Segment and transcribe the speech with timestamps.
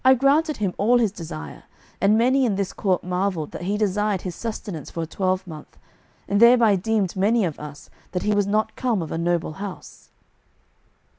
[0.03, 1.65] I granted him all his desire,
[2.01, 5.77] and many in this court marvelled that he desired his sustenance for a twelvemonth,
[6.27, 10.09] and thereby deemed many of us that he was not come of a noble house."